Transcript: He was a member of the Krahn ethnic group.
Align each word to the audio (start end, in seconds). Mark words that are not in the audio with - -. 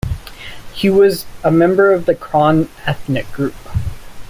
He 0.73 0.89
was 0.89 1.27
a 1.43 1.51
member 1.51 1.91
of 1.93 2.07
the 2.07 2.15
Krahn 2.15 2.69
ethnic 2.87 3.31
group. 3.31 3.53